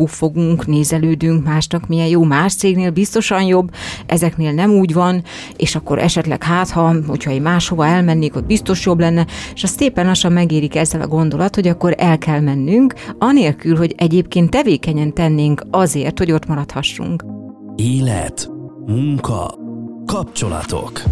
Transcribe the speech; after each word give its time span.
puffogunk, 0.00 0.66
nézelődünk, 0.66 1.44
másnak 1.44 1.86
milyen 1.86 2.06
jó, 2.06 2.22
más 2.22 2.54
cégnél 2.54 2.90
biztosan 2.90 3.42
jobb, 3.42 3.70
ezeknél 4.06 4.52
nem 4.52 4.70
úgy 4.70 4.92
van, 4.92 5.22
és 5.56 5.74
akkor 5.74 5.98
esetleg 5.98 6.42
hát, 6.42 6.70
ha, 6.70 6.94
hogyha 7.06 7.30
én 7.30 7.42
máshova 7.42 7.86
elmennék, 7.86 8.36
ott 8.36 8.46
biztos 8.46 8.86
jobb 8.86 9.00
lenne, 9.00 9.26
és 9.54 9.62
azt 9.62 9.78
szépen 9.78 10.06
lassan 10.06 10.32
megérik 10.32 10.76
ezzel 10.76 11.00
a 11.00 11.06
gondolat, 11.06 11.54
hogy 11.54 11.68
akkor 11.68 11.94
el 11.98 12.18
kell 12.18 12.40
mennünk, 12.40 12.94
anélkül, 13.18 13.76
hogy 13.76 13.94
egyébként 13.96 14.50
tevékenyen 14.50 15.14
tennénk 15.14 15.62
azért, 15.70 16.18
hogy 16.18 16.32
ott 16.32 16.46
maradhassunk. 16.46 17.24
Élet, 17.76 18.50
munka, 18.86 19.54
kapcsolatok. 20.06 21.02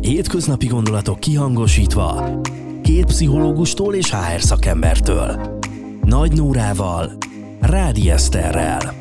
Hétköznapi 0.00 0.66
gondolatok 0.66 1.20
kihangosítva, 1.20 2.40
két 2.82 3.04
pszichológustól 3.04 3.94
és 3.94 4.10
HR 4.10 4.40
szakembertől. 4.40 5.60
Nagy 6.02 6.32
Nórával, 6.32 7.12
Rádi 7.62 8.10
Eszterrel. 8.10 8.94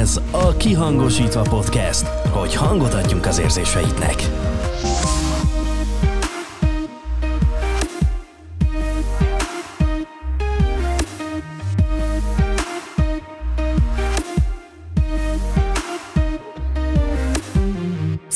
Ez 0.00 0.20
a 0.30 0.56
Kihangosítva 0.56 1.40
Podcast, 1.42 2.06
hogy 2.06 2.54
hangot 2.54 2.94
adjunk 2.94 3.26
az 3.26 3.38
érzéseidnek. 3.38 4.14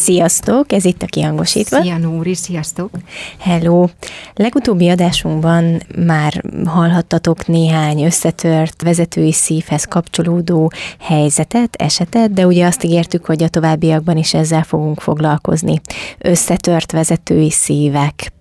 Sziasztok, 0.00 0.72
ez 0.72 0.84
itt 0.84 1.02
a 1.02 1.06
Kihangosítva. 1.06 1.82
Szia 1.82 1.98
Nóri, 1.98 2.34
sziasztok! 2.34 2.90
Hello! 3.38 3.86
Legutóbbi 4.34 4.88
adásunkban 4.88 5.82
már 6.06 6.44
hallhattatok 6.64 7.46
néhány 7.46 8.04
összetört 8.04 8.82
vezetői 8.82 9.32
szívhez 9.32 9.84
kapcsolódó 9.84 10.72
helyzetet, 11.00 11.76
esetet, 11.76 12.32
de 12.32 12.46
ugye 12.46 12.66
azt 12.66 12.84
ígértük, 12.84 13.24
hogy 13.24 13.42
a 13.42 13.48
továbbiakban 13.48 14.16
is 14.16 14.34
ezzel 14.34 14.62
fogunk 14.62 15.00
foglalkozni. 15.00 15.80
Összetört 16.18 16.92
vezetői 16.92 17.50
szívek. 17.50 18.32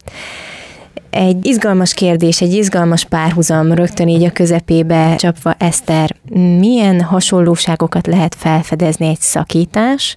Egy 1.10 1.46
izgalmas 1.46 1.94
kérdés, 1.94 2.42
egy 2.42 2.54
izgalmas 2.54 3.06
párhuzam 3.06 3.72
rögtön 3.72 4.08
így 4.08 4.24
a 4.24 4.32
közepébe 4.32 5.16
csapva, 5.16 5.56
Eszter, 5.58 6.16
milyen 6.60 7.02
hasonlóságokat 7.02 8.08
lehet 8.08 8.36
felfedezni 8.36 9.08
egy 9.08 9.22
szakítás 9.22 10.16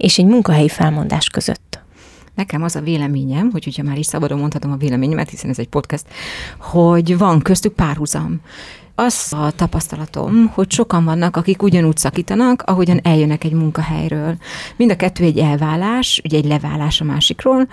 és 0.00 0.18
egy 0.18 0.26
munkahelyi 0.26 0.68
felmondás 0.68 1.28
között? 1.28 1.80
Nekem 2.34 2.62
az 2.62 2.76
a 2.76 2.80
véleményem, 2.80 3.50
hogy 3.50 3.66
ugye 3.66 3.82
már 3.82 3.98
is 3.98 4.06
szabadon 4.06 4.38
mondhatom 4.38 4.72
a 4.72 4.76
véleményemet, 4.76 5.30
hiszen 5.30 5.50
ez 5.50 5.58
egy 5.58 5.68
podcast, 5.68 6.04
hogy 6.58 7.18
van 7.18 7.40
köztük 7.40 7.72
párhuzam 7.72 8.40
az 8.94 9.32
a 9.32 9.50
tapasztalatom, 9.50 10.46
hogy 10.46 10.70
sokan 10.70 11.04
vannak, 11.04 11.36
akik 11.36 11.62
ugyanúgy 11.62 11.96
szakítanak, 11.96 12.62
ahogyan 12.62 13.00
eljönnek 13.02 13.44
egy 13.44 13.52
munkahelyről. 13.52 14.36
Mind 14.76 14.90
a 14.90 14.96
kettő 14.96 15.24
egy 15.24 15.38
elválás, 15.38 16.20
ugye 16.24 16.36
egy 16.36 16.46
leválás 16.46 17.00
a 17.00 17.04
másikról, 17.04 17.68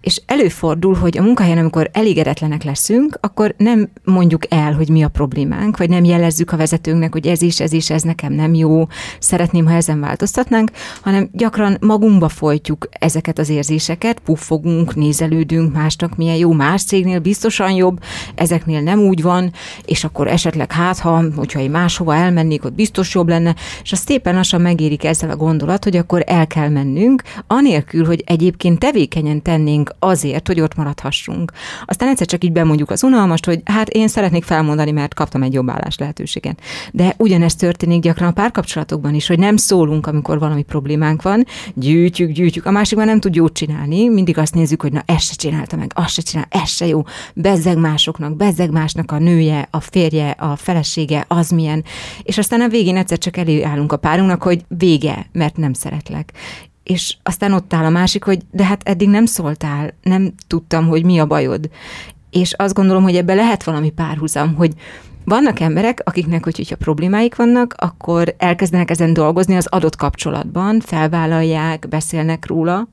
és 0.00 0.20
előfordul, 0.26 0.94
hogy 0.94 1.18
a 1.18 1.22
munkahelyen, 1.22 1.58
amikor 1.58 1.90
elégedetlenek 1.92 2.62
leszünk, 2.62 3.18
akkor 3.20 3.54
nem 3.56 3.88
mondjuk 4.04 4.42
el, 4.48 4.72
hogy 4.72 4.88
mi 4.88 5.02
a 5.02 5.08
problémánk, 5.08 5.76
vagy 5.76 5.88
nem 5.88 6.04
jelezzük 6.04 6.52
a 6.52 6.56
vezetőnknek, 6.56 7.12
hogy 7.12 7.26
ez 7.26 7.42
is, 7.42 7.60
ez 7.60 7.72
is, 7.72 7.90
ez 7.90 8.02
nekem 8.02 8.32
nem 8.32 8.54
jó, 8.54 8.86
szeretném, 9.18 9.66
ha 9.66 9.72
ezen 9.72 10.00
változtatnánk, 10.00 10.70
hanem 11.02 11.28
gyakran 11.32 11.76
magunkba 11.80 12.28
folytjuk 12.28 12.88
ezeket 12.90 13.38
az 13.38 13.48
érzéseket, 13.48 14.18
puffogunk, 14.18 14.94
nézelődünk, 14.94 15.72
másnak 15.72 16.16
milyen 16.16 16.36
jó, 16.36 16.52
más 16.52 16.82
cégnél 16.82 17.18
biztosan 17.18 17.70
jobb, 17.70 18.02
ezeknél 18.34 18.80
nem 18.80 18.98
úgy 18.98 19.22
van, 19.22 19.52
és 19.84 20.04
akkor 20.04 20.28
esetleg 20.28 20.72
hát, 20.72 20.98
ha, 20.98 21.24
hogyha 21.36 21.60
én 21.60 21.70
máshova 21.70 22.14
elmennék, 22.14 22.64
ott 22.64 22.74
biztos 22.74 23.14
jobb 23.14 23.28
lenne, 23.28 23.54
és 23.82 23.92
azt 23.92 24.06
szépen 24.06 24.34
lassan 24.34 24.60
megérik 24.60 25.04
ezzel 25.04 25.30
a 25.30 25.36
gondolat, 25.36 25.84
hogy 25.84 25.96
akkor 25.96 26.22
el 26.26 26.46
kell 26.46 26.68
mennünk, 26.68 27.22
anélkül, 27.46 28.06
hogy 28.06 28.22
egyébként 28.26 28.78
tevékenyen 28.78 29.42
tennénk 29.42 29.87
azért, 29.98 30.46
hogy 30.46 30.60
ott 30.60 30.74
maradhassunk. 30.74 31.52
Aztán 31.84 32.08
egyszer 32.08 32.26
csak 32.26 32.44
így 32.44 32.52
bemondjuk 32.52 32.90
az 32.90 33.02
unalmast, 33.02 33.44
hogy 33.44 33.60
hát 33.64 33.88
én 33.88 34.08
szeretnék 34.08 34.44
felmondani, 34.44 34.90
mert 34.90 35.14
kaptam 35.14 35.42
egy 35.42 35.52
jobb 35.52 35.70
állás 35.70 35.98
lehetőséget. 35.98 36.60
De 36.92 37.14
ugyanezt 37.18 37.58
történik 37.58 38.02
gyakran 38.02 38.28
a 38.28 38.32
párkapcsolatokban 38.32 39.14
is, 39.14 39.26
hogy 39.26 39.38
nem 39.38 39.56
szólunk, 39.56 40.06
amikor 40.06 40.38
valami 40.38 40.62
problémánk 40.62 41.22
van, 41.22 41.46
gyűjtjük, 41.74 42.30
gyűjtjük, 42.30 42.66
a 42.66 42.70
másik 42.70 42.98
már 42.98 43.06
nem 43.06 43.20
tud 43.20 43.34
jót 43.34 43.52
csinálni, 43.52 44.08
mindig 44.08 44.38
azt 44.38 44.54
nézzük, 44.54 44.82
hogy 44.82 44.92
na 44.92 45.02
ezt 45.06 45.26
se 45.26 45.34
csinálta 45.34 45.76
meg, 45.76 45.92
azt 45.94 46.12
se 46.12 46.22
csinál, 46.22 46.46
ez 46.50 46.68
se 46.68 46.86
jó, 46.86 47.02
bezzeg 47.34 47.78
másoknak, 47.78 48.36
bezzeg 48.36 48.70
másnak 48.70 49.12
a 49.12 49.18
nője, 49.18 49.68
a 49.70 49.80
férje, 49.80 50.30
a 50.30 50.56
felesége, 50.56 51.24
az 51.28 51.50
milyen, 51.50 51.84
és 52.22 52.38
aztán 52.38 52.60
a 52.60 52.68
végén 52.68 52.96
egyszer 52.96 53.18
csak 53.18 53.36
előállunk 53.36 53.92
a 53.92 53.96
párunknak, 53.96 54.42
hogy 54.42 54.64
vége, 54.68 55.26
mert 55.32 55.56
nem 55.56 55.72
szeretlek 55.72 56.32
és 56.88 57.16
aztán 57.22 57.52
ott 57.52 57.72
áll 57.72 57.84
a 57.84 57.90
másik, 57.90 58.24
hogy 58.24 58.42
de 58.50 58.64
hát 58.64 58.80
eddig 58.84 59.08
nem 59.08 59.26
szóltál, 59.26 59.94
nem 60.02 60.32
tudtam, 60.46 60.88
hogy 60.88 61.04
mi 61.04 61.18
a 61.18 61.26
bajod. 61.26 61.70
És 62.30 62.52
azt 62.52 62.74
gondolom, 62.74 63.02
hogy 63.02 63.16
ebbe 63.16 63.34
lehet 63.34 63.64
valami 63.64 63.90
párhuzam, 63.90 64.54
hogy 64.54 64.72
vannak 65.24 65.60
emberek, 65.60 66.00
akiknek, 66.04 66.44
hogyha 66.44 66.76
problémáik 66.76 67.36
vannak, 67.36 67.74
akkor 67.76 68.34
elkezdenek 68.38 68.90
ezen 68.90 69.12
dolgozni 69.12 69.56
az 69.56 69.66
adott 69.66 69.96
kapcsolatban, 69.96 70.80
felvállalják, 70.80 71.88
beszélnek 71.88 72.46
róla, 72.46 72.88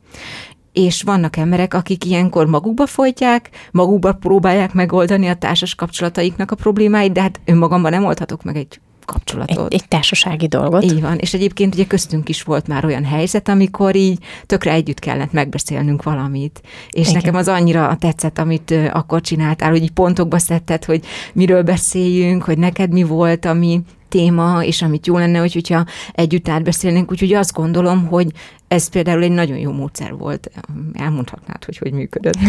és 0.74 1.02
vannak 1.02 1.38
emberek, 1.38 1.74
akik 1.74 2.06
ilyenkor 2.06 2.46
magukba 2.48 2.86
folytják, 2.86 3.50
magukba 3.72 4.14
próbálják 4.14 4.74
megoldani 4.74 5.28
a 5.28 5.36
társas 5.36 5.76
kapcsolataiknak 5.76 6.52
a 6.52 6.56
problémáit, 6.56 7.12
de 7.12 7.22
hát 7.22 7.40
önmagamban 7.46 7.92
nem 7.92 8.06
oldhatok 8.06 8.44
meg 8.44 8.56
egy 8.56 8.80
kapcsolatot. 9.06 9.74
Egy, 9.74 9.82
egy 9.82 9.88
társasági 9.88 10.48
dolgot. 10.48 10.84
Így 10.84 11.02
van, 11.02 11.18
és 11.18 11.34
egyébként 11.34 11.74
ugye 11.74 11.86
köztünk 11.86 12.30
is 12.30 12.44
volt 12.44 12.68
már 12.68 12.86
olyan 12.86 13.04
helyzet, 13.06 13.50
amikor 13.50 13.96
így 13.96 14.20
tökre 14.46 14.72
együtt 14.72 15.00
kellett 15.00 15.32
megbeszélnünk 15.32 16.04
valamit. 16.04 16.62
És 16.90 17.10
Igen. 17.10 17.14
nekem 17.14 17.36
az 17.36 17.48
annyira 17.48 17.96
tetszett, 18.00 18.40
amit 18.40 18.74
akkor 18.92 19.22
csináltál, 19.22 19.70
hogy 19.70 19.82
így 19.82 19.92
pontokba 19.92 20.38
szedted, 20.38 20.86
hogy 20.86 21.06
miről 21.34 21.64
beszéljünk, 21.64 22.44
hogy 22.44 22.58
neked 22.58 22.92
mi 22.92 23.04
volt, 23.04 23.46
ami 23.46 23.82
téma, 24.16 24.64
és 24.64 24.82
amit 24.82 25.08
jó 25.08 25.18
lenne, 25.18 25.40
hogy, 25.40 25.54
hogyha 25.54 25.86
együtt 26.12 26.50
átbeszélnénk, 26.50 27.12
úgyhogy 27.12 27.34
azt 27.34 27.54
gondolom, 27.54 28.08
hogy 28.08 28.28
ez 28.68 28.90
például 28.90 29.24
egy 29.24 29.32
nagyon 29.32 29.58
jó 29.58 29.72
módszer 29.72 30.18
volt. 30.18 30.52
Elmondhatnád, 30.94 31.66
hogy 31.66 31.78
hogy 31.78 31.92
működött. 31.92 32.38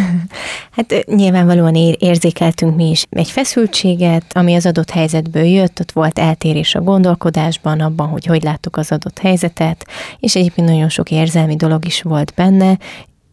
Hát 0.70 1.04
nyilvánvalóan 1.06 1.74
érzékeltünk 1.98 2.76
mi 2.76 2.90
is 2.90 3.04
egy 3.10 3.30
feszültséget, 3.30 4.24
ami 4.32 4.54
az 4.54 4.66
adott 4.66 4.90
helyzetből 4.90 5.44
jött, 5.44 5.80
ott 5.80 5.92
volt 5.92 6.18
eltérés 6.18 6.74
a 6.74 6.80
gondolkodásban, 6.80 7.80
abban, 7.80 8.08
hogy 8.08 8.26
hogy 8.26 8.42
láttuk 8.42 8.76
az 8.76 8.92
adott 8.92 9.18
helyzetet, 9.18 9.86
és 10.18 10.36
egyébként 10.36 10.68
nagyon 10.68 10.88
sok 10.88 11.10
érzelmi 11.10 11.56
dolog 11.56 11.86
is 11.86 12.02
volt 12.02 12.32
benne. 12.36 12.78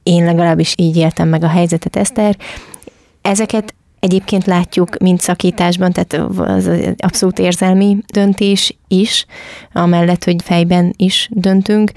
Én 0.03 0.25
legalábbis 0.25 0.73
így 0.77 0.97
éltem 0.97 1.27
meg 1.27 1.43
a 1.43 1.47
helyzetet, 1.47 1.95
Eszter. 1.95 2.37
Ezeket 3.21 3.73
Egyébként 4.03 4.45
látjuk 4.45 4.97
mind 4.97 5.19
szakításban, 5.19 5.91
tehát 5.91 6.13
az 6.37 6.69
abszolút 6.97 7.39
érzelmi 7.39 7.97
döntés 8.13 8.77
is, 8.87 9.25
amellett, 9.73 10.23
hogy 10.23 10.35
fejben 10.41 10.93
is 10.97 11.29
döntünk, 11.31 11.91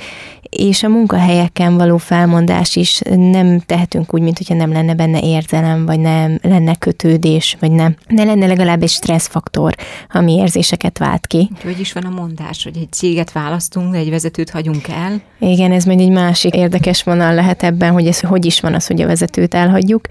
és 0.57 0.83
a 0.83 0.89
munkahelyeken 0.89 1.77
való 1.77 1.97
felmondás 1.97 2.77
is 2.77 3.01
nem 3.15 3.61
tehetünk 3.67 4.15
úgy, 4.15 4.23
mint 4.23 4.37
hogyha 4.37 4.55
nem 4.55 4.73
lenne 4.73 4.95
benne 4.95 5.21
érzelem, 5.21 5.87
vagy 5.87 6.01
nem 6.01 6.39
lenne 6.43 6.75
kötődés, 6.75 7.57
vagy 7.61 7.71
nem. 7.71 7.97
Ne 8.09 8.25
lenne 8.25 8.47
legalább 8.47 8.83
egy 8.83 8.89
stresszfaktor, 8.89 9.75
ami 10.13 10.33
érzéseket 10.33 10.99
vált 10.99 11.27
ki. 11.27 11.51
Hogy 11.63 11.81
is 11.81 11.93
van 11.93 12.03
a 12.03 12.11
mondás, 12.11 12.65
hogy 12.65 12.77
egy 12.77 12.93
céget 12.93 13.33
választunk, 13.33 13.95
egy 13.95 14.11
vezetőt 14.11 14.51
hagyunk 14.51 14.89
el? 14.89 15.21
Igen, 15.39 15.73
ez 15.73 15.85
majd 15.85 16.01
egy 16.01 16.11
másik 16.11 16.55
érdekes 16.55 17.03
vonal 17.03 17.35
lehet 17.35 17.63
ebben, 17.63 17.93
hogy 17.93 18.07
ez 18.07 18.21
hogy 18.21 18.45
is 18.45 18.61
van 18.61 18.75
az, 18.75 18.87
hogy 18.87 19.03
a 19.03 19.07
vezetőt 19.07 19.55
elhagyjuk. 19.55 20.07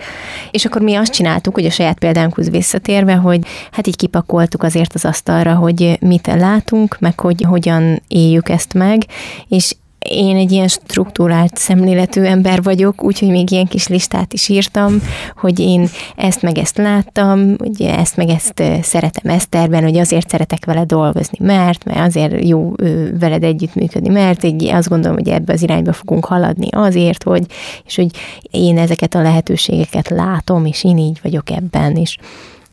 És 0.51 0.65
akkor 0.65 0.81
mi 0.81 0.95
azt 0.95 1.13
csináltuk, 1.13 1.53
hogy 1.53 1.65
a 1.65 1.71
saját 1.71 1.99
példánkhoz 1.99 2.49
visszatérve, 2.49 3.13
hogy 3.13 3.39
hát 3.71 3.87
így 3.87 3.95
kipakoltuk 3.95 4.63
azért 4.63 4.93
az 4.93 5.05
asztalra, 5.05 5.55
hogy 5.55 5.97
mit 6.01 6.27
látunk, 6.27 6.97
meg 6.99 7.19
hogy 7.19 7.41
hogyan 7.41 8.01
éljük 8.07 8.49
ezt 8.49 8.73
meg, 8.73 9.05
és 9.47 9.75
én 10.09 10.35
egy 10.35 10.51
ilyen 10.51 10.67
struktúrált 10.67 11.57
szemléletű 11.57 12.21
ember 12.21 12.63
vagyok, 12.63 13.03
úgyhogy 13.03 13.29
még 13.29 13.51
ilyen 13.51 13.65
kis 13.65 13.87
listát 13.87 14.33
is 14.33 14.49
írtam, 14.49 15.01
hogy 15.35 15.59
én 15.59 15.89
ezt 16.15 16.41
meg 16.41 16.57
ezt 16.57 16.77
láttam, 16.77 17.55
hogy 17.57 17.81
ezt 17.81 18.17
meg 18.17 18.29
ezt 18.29 18.63
szeretem 18.81 19.31
Eszterben, 19.31 19.83
hogy 19.83 19.97
azért 19.97 20.29
szeretek 20.29 20.65
vele 20.65 20.83
dolgozni, 20.83 21.37
mert, 21.41 21.83
mert 21.83 21.99
azért 21.99 22.47
jó 22.47 22.73
veled 23.19 23.43
együttműködni, 23.43 24.09
mert 24.09 24.43
így 24.43 24.65
azt 24.65 24.89
gondolom, 24.89 25.17
hogy 25.17 25.29
ebbe 25.29 25.53
az 25.53 25.61
irányba 25.61 25.93
fogunk 25.93 26.25
haladni 26.25 26.67
azért, 26.71 27.23
hogy, 27.23 27.45
és 27.85 27.95
hogy 27.95 28.09
én 28.51 28.77
ezeket 28.77 29.15
a 29.15 29.21
lehetőségeket 29.21 30.09
látom, 30.09 30.65
és 30.65 30.83
én 30.83 30.97
így 30.97 31.19
vagyok 31.23 31.49
ebben, 31.49 31.95
is. 31.95 32.17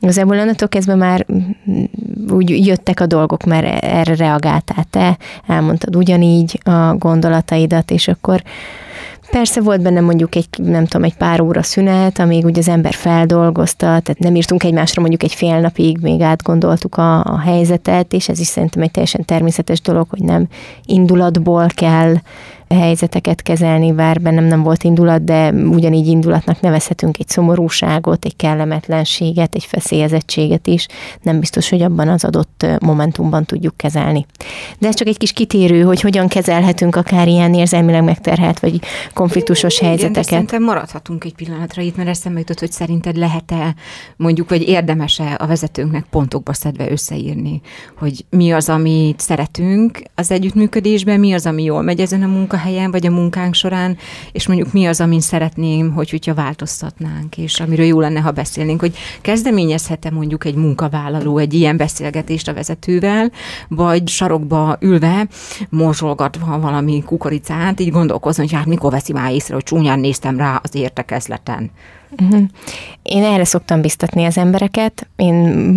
Igazából 0.02 0.38
onnantól 0.38 0.68
kezdve 0.68 0.94
már 0.94 1.26
úgy 2.28 2.66
jöttek 2.66 3.00
a 3.00 3.06
dolgok, 3.06 3.44
mert 3.44 3.84
erre 3.84 4.14
reagáltál 4.14 4.84
te, 4.90 5.18
elmondtad 5.46 5.96
ugyanígy 5.96 6.60
a 6.64 6.94
gondolataidat, 6.94 7.90
és 7.90 8.08
akkor 8.08 8.42
Persze 9.30 9.60
volt 9.60 9.82
benne 9.82 10.00
mondjuk 10.00 10.34
egy, 10.34 10.48
nem 10.56 10.84
tudom, 10.84 11.06
egy 11.06 11.16
pár 11.16 11.40
óra 11.40 11.62
szünet, 11.62 12.18
amíg 12.18 12.44
ugye 12.44 12.58
az 12.60 12.68
ember 12.68 12.92
feldolgozta, 12.92 13.86
tehát 13.86 14.18
nem 14.18 14.34
írtunk 14.34 14.64
egymásra 14.64 15.00
mondjuk 15.00 15.22
egy 15.22 15.34
fél 15.34 15.60
napig, 15.60 15.98
még 16.00 16.20
átgondoltuk 16.20 16.96
a, 16.96 17.24
a 17.24 17.38
helyzetet, 17.38 18.12
és 18.12 18.28
ez 18.28 18.38
is 18.38 18.46
szerintem 18.46 18.82
egy 18.82 18.90
teljesen 18.90 19.24
természetes 19.24 19.80
dolog, 19.80 20.06
hogy 20.10 20.22
nem 20.22 20.48
indulatból 20.84 21.66
kell 21.74 22.14
helyzeteket 22.74 23.42
kezelni, 23.42 23.92
bár 23.92 24.20
bennem 24.20 24.44
nem 24.44 24.62
volt 24.62 24.82
indulat, 24.84 25.24
de 25.24 25.50
ugyanígy 25.50 26.06
indulatnak 26.06 26.60
nevezhetünk 26.60 27.18
egy 27.18 27.28
szomorúságot, 27.28 28.24
egy 28.24 28.36
kellemetlenséget, 28.36 29.54
egy 29.54 29.64
feszélyezettséget 29.64 30.66
is. 30.66 30.86
Nem 31.22 31.40
biztos, 31.40 31.68
hogy 31.68 31.82
abban 31.82 32.08
az 32.08 32.24
adott 32.24 32.66
momentumban 32.80 33.44
tudjuk 33.44 33.76
kezelni. 33.76 34.26
De 34.78 34.88
ez 34.88 34.94
csak 34.94 35.08
egy 35.08 35.18
kis 35.18 35.32
kitérő, 35.32 35.82
hogy 35.82 36.00
hogyan 36.00 36.28
kezelhetünk 36.28 36.96
akár 36.96 37.28
ilyen 37.28 37.54
érzelmileg 37.54 38.04
megterhelt 38.04 38.60
vagy 38.60 38.80
konfliktusos 39.14 39.76
Igen, 39.76 39.88
helyzeteket. 39.88 40.26
Igen, 40.26 40.30
szerintem 40.30 40.62
maradhatunk 40.62 41.24
egy 41.24 41.34
pillanatra 41.34 41.82
itt, 41.82 41.96
mert 41.96 42.08
eszembe 42.08 42.38
jutott, 42.38 42.58
hogy 42.58 42.72
szerinted 42.72 43.16
lehet-e 43.16 43.74
mondjuk, 44.16 44.48
vagy 44.48 44.68
érdemes-e 44.68 45.36
a 45.38 45.46
vezetőnknek 45.46 46.04
pontokba 46.10 46.52
szedve 46.52 46.90
összeírni, 46.90 47.60
hogy 47.98 48.24
mi 48.30 48.52
az, 48.52 48.68
amit 48.68 49.20
szeretünk 49.20 50.02
az 50.14 50.30
együttműködésben, 50.30 51.20
mi 51.20 51.32
az, 51.32 51.46
ami 51.46 51.62
jól 51.62 51.82
megy 51.82 52.00
ezen 52.00 52.22
a 52.22 52.26
munka 52.26 52.56
munkahelyen, 52.62 52.90
vagy 52.90 53.06
a 53.06 53.10
munkánk 53.10 53.54
során, 53.54 53.96
és 54.32 54.46
mondjuk 54.46 54.72
mi 54.72 54.86
az, 54.86 55.00
amin 55.00 55.20
szeretném, 55.20 55.92
hogy 55.92 56.10
hogyha 56.10 56.34
változtatnánk, 56.34 57.38
és 57.38 57.60
amiről 57.60 57.86
jó 57.86 58.00
lenne, 58.00 58.20
ha 58.20 58.30
beszélnénk, 58.30 58.80
hogy 58.80 58.96
kezdeményezhet-e 59.20 60.10
mondjuk 60.10 60.44
egy 60.44 60.54
munkavállaló 60.54 61.38
egy 61.38 61.54
ilyen 61.54 61.76
beszélgetést 61.76 62.48
a 62.48 62.54
vezetővel, 62.54 63.30
vagy 63.68 64.08
sarokba 64.08 64.76
ülve, 64.80 65.26
morzsolgatva 65.68 66.58
valami 66.58 67.02
kukoricát, 67.06 67.80
így 67.80 67.90
gondolkozni, 67.90 68.42
hogy 68.42 68.52
hát 68.52 68.66
mikor 68.66 68.90
veszi 68.90 69.12
már 69.12 69.32
észre, 69.32 69.54
hogy 69.54 69.64
csúnyán 69.64 70.00
néztem 70.00 70.36
rá 70.36 70.60
az 70.62 70.74
értekezleten. 70.74 71.70
Uh-huh. 72.20 72.42
Én 73.02 73.24
erre 73.24 73.44
szoktam 73.44 73.80
biztatni 73.80 74.24
az 74.24 74.38
embereket. 74.38 75.08
Én 75.16 75.34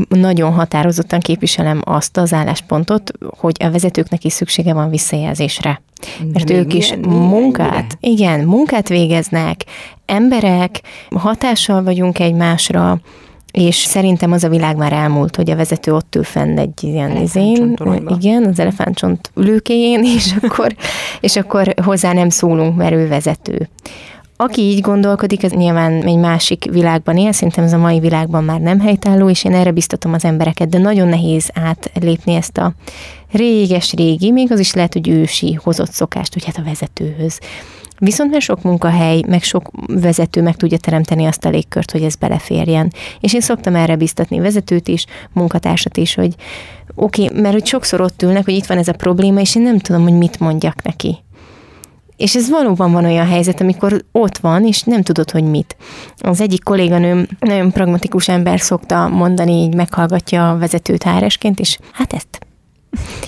nagyon 0.09 0.53
határozottan 0.53 1.19
képviselem 1.19 1.81
azt 1.83 2.17
az 2.17 2.33
álláspontot, 2.33 3.11
hogy 3.37 3.55
a 3.59 3.71
vezetőknek 3.71 4.23
is 4.23 4.33
szüksége 4.33 4.73
van 4.73 4.89
visszajelzésre. 4.89 5.81
Mert 6.33 6.49
ők 6.49 6.73
is 6.73 6.89
milyen, 6.89 7.09
munkát, 7.09 7.97
milyen? 7.99 8.17
igen, 8.17 8.39
munkát 8.39 8.89
végeznek, 8.89 9.65
emberek, 10.05 10.81
hatással 11.15 11.83
vagyunk 11.83 12.19
egymásra, 12.19 12.99
és 13.51 13.75
szerintem 13.75 14.31
az 14.31 14.43
a 14.43 14.49
világ 14.49 14.77
már 14.77 14.93
elmúlt, 14.93 15.35
hogy 15.35 15.49
a 15.49 15.55
vezető 15.55 15.93
ott 15.93 16.15
ül 16.15 16.23
fenn 16.23 16.57
egy 16.57 16.83
ilyen 16.83 17.17
izén, 17.17 17.77
igen, 18.19 18.43
az 18.43 18.59
elefántcsont 18.59 19.31
ülőkéjén, 19.35 20.03
és 20.03 20.33
akkor, 20.41 20.75
és 21.19 21.35
akkor 21.35 21.73
hozzá 21.83 22.13
nem 22.13 22.29
szólunk, 22.29 22.75
mert 22.75 22.93
ő 22.93 23.07
vezető. 23.07 23.69
Aki 24.37 24.61
így 24.61 24.81
gondolkodik, 24.81 25.43
az 25.43 25.51
nyilván 25.51 25.91
egy 25.91 26.17
másik 26.17 26.65
világban 26.71 27.17
él, 27.17 27.31
szerintem 27.31 27.63
ez 27.63 27.73
a 27.73 27.77
mai 27.77 27.99
világban 27.99 28.43
már 28.43 28.59
nem 28.59 28.79
helytálló, 28.79 29.29
és 29.29 29.43
én 29.43 29.53
erre 29.53 29.71
biztatom 29.71 30.13
az 30.13 30.25
embereket, 30.25 30.69
de 30.69 30.77
nagyon 30.77 31.07
nehéz 31.07 31.49
átlépni 31.53 32.33
ezt 32.33 32.57
a 32.57 32.73
réges-régi, 33.31 34.31
még 34.31 34.51
az 34.51 34.59
is 34.59 34.73
lehet, 34.73 34.93
hogy 34.93 35.07
ősi 35.07 35.53
hozott 35.63 35.91
szokást, 35.91 36.33
hogy 36.33 36.45
hát 36.45 36.57
a 36.57 36.63
vezetőhöz. 36.63 37.39
Viszont 37.99 38.31
mert 38.31 38.43
sok 38.43 38.61
munkahely, 38.61 39.23
meg 39.27 39.43
sok 39.43 39.69
vezető 39.87 40.41
meg 40.41 40.55
tudja 40.55 40.77
teremteni 40.77 41.25
azt 41.25 41.45
a 41.45 41.49
légkört, 41.49 41.91
hogy 41.91 42.03
ez 42.03 42.15
beleférjen. 42.15 42.93
És 43.19 43.33
én 43.33 43.41
szoktam 43.41 43.75
erre 43.75 43.95
biztatni 43.95 44.39
vezetőt 44.39 44.87
is, 44.87 45.05
munkatársat 45.33 45.97
is, 45.97 46.15
hogy 46.15 46.35
oké, 46.95 47.25
okay, 47.25 47.41
mert 47.41 47.53
hogy 47.53 47.65
sokszor 47.65 48.01
ott 48.01 48.21
ülnek, 48.21 48.45
hogy 48.45 48.53
itt 48.53 48.65
van 48.65 48.77
ez 48.77 48.87
a 48.87 48.93
probléma, 48.93 49.39
és 49.39 49.55
én 49.55 49.61
nem 49.61 49.79
tudom, 49.79 50.03
hogy 50.03 50.17
mit 50.17 50.39
mondjak 50.39 50.83
neki. 50.83 51.17
És 52.17 52.35
ez 52.35 52.49
valóban 52.49 52.91
van 52.91 53.05
olyan 53.05 53.27
helyzet, 53.27 53.61
amikor 53.61 54.03
ott 54.11 54.37
van, 54.37 54.65
és 54.65 54.81
nem 54.81 55.01
tudod, 55.01 55.31
hogy 55.31 55.43
mit. 55.43 55.77
Az 56.17 56.41
egyik 56.41 56.63
kolléganőm 56.63 57.27
nagyon 57.39 57.71
pragmatikus 57.71 58.27
ember 58.27 58.59
szokta 58.59 59.07
mondani, 59.07 59.51
így 59.51 59.75
meghallgatja 59.75 60.49
a 60.49 60.57
vezetőt 60.57 61.03
háresként, 61.03 61.59
és 61.59 61.77
hát 61.91 62.13
ezt 62.13 62.45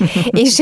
és, 0.44 0.62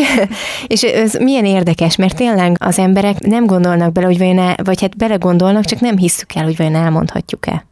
és 0.68 0.82
ez 0.82 1.14
milyen 1.14 1.46
érdekes, 1.46 1.96
mert 1.96 2.16
tényleg 2.16 2.56
az 2.60 2.80
emberek 2.80 3.20
nem 3.20 3.46
gondolnak 3.46 3.92
bele, 3.92 4.06
hogy 4.06 4.18
vajon 4.18 4.40
el, 4.40 4.56
vagy 4.64 4.82
hát 4.82 4.98
belegondolnak, 4.98 5.66
csak 5.66 5.80
nem 5.80 5.98
hisszük 5.98 6.36
el, 6.36 6.44
hogy 6.44 6.58
vajon 6.58 6.76
elmondhatjuk-e. 6.76 7.66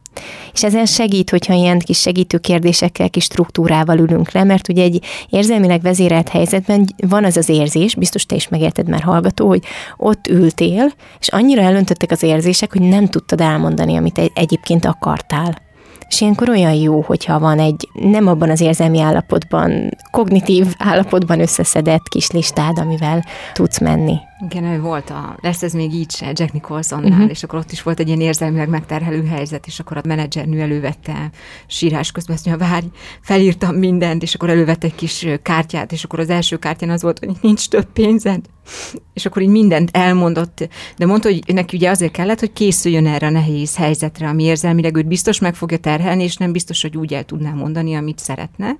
És 0.52 0.64
ezen 0.64 0.86
segít, 0.86 1.30
hogyha 1.30 1.54
ilyen 1.54 1.78
kis 1.78 2.00
segítő 2.00 2.38
kérdésekkel, 2.38 3.10
kis 3.10 3.24
struktúrával 3.24 3.98
ülünk 3.98 4.32
le, 4.32 4.44
mert 4.44 4.68
ugye 4.68 4.82
egy 4.82 5.04
érzelmileg 5.30 5.80
vezérelt 5.80 6.28
helyzetben 6.28 6.86
van 7.08 7.24
az 7.24 7.36
az 7.36 7.48
érzés, 7.48 7.94
biztos 7.94 8.26
te 8.26 8.34
is 8.34 8.48
megérted 8.48 8.88
már 8.88 9.02
hallgató, 9.02 9.48
hogy 9.48 9.62
ott 9.96 10.26
ültél, 10.26 10.92
és 11.20 11.28
annyira 11.28 11.62
elöntöttek 11.62 12.10
az 12.10 12.22
érzések, 12.22 12.72
hogy 12.72 12.82
nem 12.82 13.06
tudtad 13.06 13.40
elmondani, 13.40 13.96
amit 13.96 14.30
egyébként 14.34 14.84
akartál. 14.84 15.62
És 16.08 16.20
ilyenkor 16.20 16.48
olyan 16.48 16.74
jó, 16.74 17.00
hogyha 17.00 17.38
van 17.38 17.58
egy 17.58 17.88
nem 17.92 18.26
abban 18.26 18.50
az 18.50 18.60
érzelmi 18.60 19.00
állapotban, 19.00 19.90
kognitív 20.10 20.66
állapotban 20.78 21.40
összeszedett 21.40 22.08
kis 22.08 22.30
listád, 22.30 22.78
amivel 22.78 23.24
tudsz 23.52 23.80
menni. 23.80 24.16
Igen, 24.44 24.80
volt 24.80 25.10
a, 25.10 25.36
lesz 25.40 25.62
ez 25.62 25.72
még 25.72 25.94
így 25.94 26.10
se, 26.10 26.26
Jack 26.34 26.52
Nicholsonnál, 26.52 27.10
uh-huh. 27.10 27.30
és 27.30 27.42
akkor 27.42 27.58
ott 27.58 27.72
is 27.72 27.82
volt 27.82 28.00
egy 28.00 28.06
ilyen 28.06 28.20
érzelmileg 28.20 28.68
megterhelő 28.68 29.26
helyzet, 29.26 29.66
és 29.66 29.80
akkor 29.80 29.96
a 29.96 30.02
menedzsernő 30.06 30.60
elővette 30.60 31.30
sírás 31.66 32.12
közben, 32.12 32.36
azt 32.36 32.46
mondja, 32.46 32.66
várj, 32.66 32.86
felírtam 33.20 33.76
mindent, 33.76 34.22
és 34.22 34.34
akkor 34.34 34.50
elővette 34.50 34.86
egy 34.86 34.94
kis 34.94 35.26
kártyát, 35.42 35.92
és 35.92 36.04
akkor 36.04 36.18
az 36.18 36.30
első 36.30 36.56
kártyán 36.56 36.90
az 36.90 37.02
volt, 37.02 37.18
hogy 37.18 37.36
nincs 37.40 37.68
több 37.68 37.86
pénzed, 37.92 38.40
és 39.12 39.26
akkor 39.26 39.42
így 39.42 39.48
mindent 39.48 39.88
elmondott, 39.92 40.68
de 40.96 41.06
mondta, 41.06 41.28
hogy 41.28 41.54
neki 41.54 41.76
ugye 41.76 41.90
azért 41.90 42.12
kellett, 42.12 42.40
hogy 42.40 42.52
készüljön 42.52 43.06
erre 43.06 43.26
a 43.26 43.30
nehéz 43.30 43.76
helyzetre, 43.76 44.28
ami 44.28 44.42
érzelmileg 44.42 44.96
őt 44.96 45.06
biztos 45.06 45.38
meg 45.38 45.54
fogja 45.54 45.78
terhelni, 45.78 46.22
és 46.22 46.36
nem 46.36 46.52
biztos, 46.52 46.82
hogy 46.82 46.96
úgy 46.96 47.14
el 47.14 47.24
tudná 47.24 47.50
mondani, 47.50 47.94
amit 47.94 48.18
szeretne, 48.18 48.76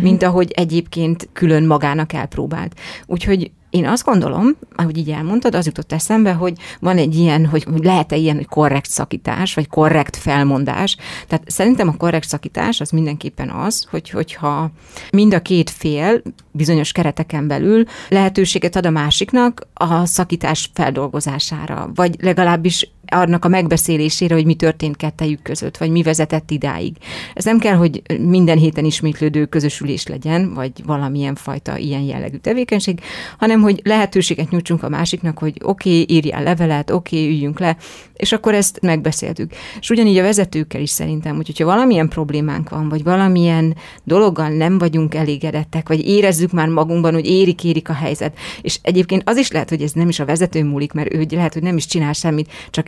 mint 0.00 0.22
ahogy 0.22 0.50
egyébként 0.50 1.28
külön 1.32 1.66
magának 1.66 2.12
elpróbált. 2.12 2.74
Úgyhogy 3.06 3.50
én 3.70 3.86
azt 3.86 4.04
gondolom, 4.04 4.56
ahogy 4.74 4.96
így 4.96 5.10
elmondtad, 5.10 5.54
az 5.54 5.66
jutott 5.66 5.92
eszembe, 5.92 6.32
hogy 6.32 6.52
van 6.80 6.96
egy 6.96 7.16
ilyen, 7.16 7.46
hogy, 7.46 7.62
hogy 7.62 7.84
lehet-e 7.84 8.16
ilyen, 8.16 8.36
hogy 8.36 8.46
korrekt 8.46 8.90
szakítás, 8.90 9.54
vagy 9.54 9.68
korrekt 9.68 10.16
felmondás. 10.16 10.96
Tehát 11.28 11.50
szerintem 11.50 11.88
a 11.88 11.96
korrekt 11.96 12.28
szakítás 12.28 12.80
az 12.80 12.90
mindenképpen 12.90 13.50
az, 13.50 13.86
hogy, 13.90 14.10
hogyha 14.10 14.70
mind 15.10 15.34
a 15.34 15.42
két 15.42 15.70
fél 15.70 16.22
bizonyos 16.50 16.92
kereteken 16.92 17.46
belül 17.46 17.84
lehetőséget 18.08 18.76
ad 18.76 18.86
a 18.86 18.90
másiknak 18.90 19.68
a 19.74 20.06
szakítás 20.06 20.70
feldolgozására, 20.74 21.90
vagy 21.94 22.16
legalábbis 22.20 22.90
annak 23.06 23.44
a 23.44 23.48
megbeszélésére, 23.48 24.34
hogy 24.34 24.44
mi 24.44 24.54
történt 24.54 24.96
kettejük 24.96 25.42
között, 25.42 25.76
vagy 25.76 25.90
mi 25.90 26.02
vezetett 26.02 26.50
idáig. 26.50 26.96
Ez 27.34 27.44
nem 27.44 27.58
kell, 27.58 27.74
hogy 27.76 28.02
minden 28.20 28.58
héten 28.58 28.84
ismétlődő 28.84 29.44
közösülés 29.44 30.06
legyen, 30.06 30.54
vagy 30.54 30.72
valamilyen 30.84 31.34
fajta 31.34 31.76
ilyen 31.76 32.02
jellegű 32.02 32.36
tevékenység, 32.36 33.00
hanem 33.38 33.60
hogy 33.60 33.80
lehetőséget 33.84 34.50
nyújtsunk 34.50 34.82
a 34.82 34.88
másiknak, 34.88 35.38
hogy 35.38 35.60
oké, 35.62 36.02
okay, 36.02 36.16
írjál 36.16 36.42
levelet, 36.42 36.90
oké, 36.90 37.16
okay, 37.16 37.28
üljünk 37.28 37.58
le, 37.58 37.76
és 38.16 38.32
akkor 38.32 38.54
ezt 38.54 38.80
megbeszéltük. 38.80 39.52
És 39.80 39.90
ugyanígy 39.90 40.18
a 40.18 40.22
vezetőkkel 40.22 40.80
is 40.80 40.90
szerintem, 40.90 41.36
hogy 41.36 41.46
hogyha 41.46 41.64
valamilyen 41.64 42.08
problémánk 42.08 42.68
van, 42.68 42.88
vagy 42.88 43.02
valamilyen 43.02 43.76
dologgal 44.04 44.48
nem 44.48 44.78
vagyunk 44.78 45.14
elégedettek, 45.14 45.88
vagy 45.88 46.08
érezzük 46.08 46.52
már 46.52 46.68
magunkban, 46.68 47.12
hogy 47.12 47.26
érik-érik 47.26 47.88
a 47.88 47.92
helyzet. 47.92 48.38
És 48.62 48.78
egyébként 48.82 49.22
az 49.24 49.36
is 49.36 49.50
lehet, 49.50 49.68
hogy 49.68 49.82
ez 49.82 49.92
nem 49.92 50.08
is 50.08 50.20
a 50.20 50.24
vezető 50.24 50.64
múlik, 50.64 50.92
mert 50.92 51.14
ő 51.14 51.26
lehet, 51.30 51.52
hogy 51.52 51.62
nem 51.62 51.76
is 51.76 51.86
csinál 51.86 52.12
semmit, 52.12 52.52
csak 52.70 52.86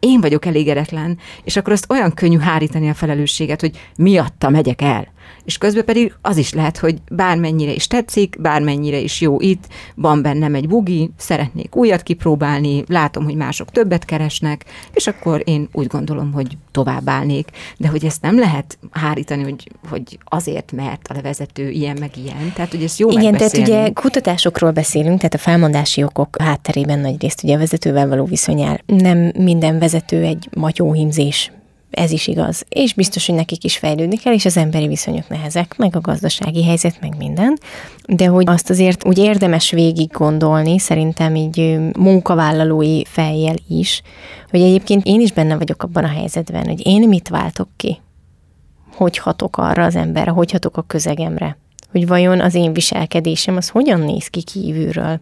én 0.00 0.20
vagyok 0.20 0.46
elégedetlen, 0.46 1.18
és 1.44 1.56
akkor 1.56 1.72
azt 1.72 1.90
olyan 1.90 2.14
könnyű 2.14 2.38
hárítani 2.38 2.88
a 2.88 2.94
felelősséget, 2.94 3.60
hogy 3.60 3.78
miatta 3.96 4.48
megyek 4.48 4.82
el 4.82 5.08
és 5.44 5.58
közben 5.58 5.84
pedig 5.84 6.14
az 6.22 6.36
is 6.36 6.52
lehet, 6.52 6.78
hogy 6.78 6.98
bármennyire 7.10 7.72
is 7.72 7.86
tetszik, 7.86 8.36
bármennyire 8.40 8.98
is 8.98 9.20
jó 9.20 9.40
itt, 9.40 9.64
van 9.94 10.22
bennem 10.22 10.54
egy 10.54 10.68
bugi, 10.68 11.10
szeretnék 11.16 11.76
újat 11.76 12.02
kipróbálni, 12.02 12.84
látom, 12.86 13.24
hogy 13.24 13.34
mások 13.34 13.70
többet 13.70 14.04
keresnek, 14.04 14.64
és 14.92 15.06
akkor 15.06 15.42
én 15.44 15.68
úgy 15.72 15.86
gondolom, 15.86 16.32
hogy 16.32 16.56
tovább 16.70 17.08
állnék. 17.08 17.48
De 17.76 17.88
hogy 17.88 18.04
ezt 18.04 18.22
nem 18.22 18.38
lehet 18.38 18.78
hárítani, 18.90 19.42
hogy, 19.42 19.68
hogy 19.88 20.18
azért, 20.24 20.72
mert 20.72 21.08
a 21.08 21.14
levezető 21.14 21.70
ilyen 21.70 21.96
meg 22.00 22.10
ilyen. 22.16 22.52
Tehát, 22.54 22.70
hogy 22.70 22.82
ez 22.82 22.98
jó 22.98 23.10
Igen, 23.10 23.36
tehát 23.36 23.56
ugye 23.56 23.90
kutatásokról 23.90 24.70
beszélünk, 24.70 25.16
tehát 25.16 25.34
a 25.34 25.38
felmondási 25.38 26.02
okok 26.02 26.36
hátterében 26.42 26.98
nagy 26.98 27.20
részt 27.20 27.42
ugye 27.42 27.54
a 27.54 27.58
vezetővel 27.58 28.08
való 28.08 28.24
viszonyál. 28.24 28.80
Nem 28.86 29.32
minden 29.38 29.78
vezető 29.78 30.22
egy 30.22 30.48
matyóhimzés 30.56 31.52
ez 31.90 32.10
is 32.10 32.26
igaz. 32.26 32.64
És 32.68 32.94
biztos, 32.94 33.26
hogy 33.26 33.34
nekik 33.34 33.64
is 33.64 33.76
fejlődni 33.76 34.16
kell, 34.16 34.32
és 34.32 34.44
az 34.44 34.56
emberi 34.56 34.86
viszonyok 34.86 35.28
nehezek, 35.28 35.76
meg 35.76 35.96
a 35.96 36.00
gazdasági 36.00 36.64
helyzet, 36.64 37.00
meg 37.00 37.16
minden. 37.16 37.58
De 38.06 38.26
hogy 38.26 38.48
azt 38.48 38.70
azért 38.70 39.06
úgy 39.06 39.18
érdemes 39.18 39.70
végig 39.70 40.10
gondolni, 40.10 40.78
szerintem 40.78 41.34
így 41.34 41.78
munkavállalói 41.98 43.04
fejjel 43.04 43.56
is, 43.68 44.02
hogy 44.50 44.60
egyébként 44.60 45.06
én 45.06 45.20
is 45.20 45.32
benne 45.32 45.56
vagyok 45.56 45.82
abban 45.82 46.04
a 46.04 46.08
helyzetben, 46.08 46.66
hogy 46.66 46.86
én 46.86 47.08
mit 47.08 47.28
váltok 47.28 47.68
ki, 47.76 48.00
hogy 48.94 49.18
hatok 49.18 49.56
arra 49.56 49.84
az 49.84 49.96
emberre, 49.96 50.30
hogy 50.30 50.50
hatok 50.50 50.76
a 50.76 50.82
közegemre, 50.82 51.58
hogy 51.90 52.06
vajon 52.06 52.40
az 52.40 52.54
én 52.54 52.72
viselkedésem 52.72 53.56
az 53.56 53.68
hogyan 53.68 54.00
néz 54.00 54.26
ki 54.26 54.42
kívülről. 54.42 55.20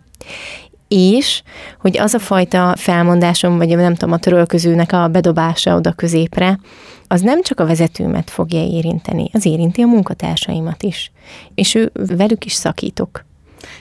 És 0.88 1.42
hogy 1.80 1.98
az 1.98 2.14
a 2.14 2.18
fajta 2.18 2.74
felmondásom, 2.76 3.56
vagy 3.56 3.76
nem 3.76 3.94
tudom, 3.94 4.14
a 4.14 4.18
törölközőnek 4.18 4.92
a 4.92 5.08
bedobása 5.08 5.76
oda 5.76 5.92
középre, 5.92 6.58
az 7.06 7.20
nem 7.20 7.42
csak 7.42 7.60
a 7.60 7.66
vezetőmet 7.66 8.30
fogja 8.30 8.62
érinteni, 8.62 9.30
az 9.32 9.46
érinti 9.46 9.82
a 9.82 9.86
munkatársaimat 9.86 10.82
is. 10.82 11.12
És 11.54 11.74
ő 11.74 11.92
velük 12.16 12.44
is 12.44 12.52
szakítok 12.52 13.26